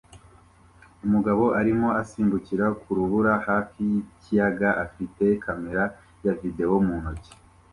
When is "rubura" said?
2.97-3.33